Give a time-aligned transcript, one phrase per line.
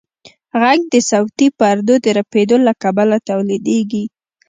[0.61, 4.03] غږ د صوتي پردو د رپېدو له کبله تولیدېږي.